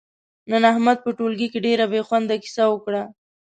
نن 0.51 0.63
احمد 0.71 0.97
په 1.05 1.09
ټولگي 1.17 1.47
کې 1.51 1.59
ډېره 1.65 1.85
بې 1.91 2.01
خونده 2.07 2.35
کیسه 2.43 2.63
وکړه، 2.69 3.03